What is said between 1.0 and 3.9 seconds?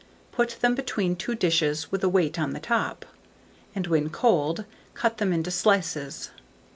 two dishes, with a weight on the top, and